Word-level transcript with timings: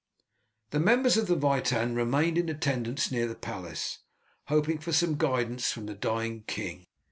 The 0.71 0.79
members 0.79 1.15
of 1.15 1.27
the 1.27 1.35
Witan 1.35 1.93
remained 1.93 2.39
in 2.39 2.49
attendance 2.49 3.11
near 3.11 3.27
the 3.27 3.35
palace, 3.35 3.99
hoping 4.47 4.79
for 4.79 4.91
some 4.91 5.15
guidance 5.15 5.71
from 5.71 5.85
the 5.85 5.93
dying 5.93 6.41
king. 6.47 6.87